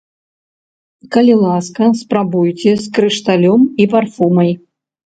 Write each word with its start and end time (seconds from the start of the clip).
Калі 1.17 1.35
ласка, 1.43 1.91
спрабуйце, 2.01 2.71
з 2.87 2.93
крышталём 2.97 3.61
і 3.85 3.93
парфумай. 3.95 4.51